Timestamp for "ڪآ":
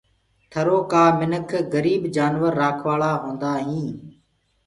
0.91-1.03